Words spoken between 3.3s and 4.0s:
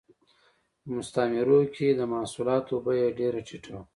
ټیټه وه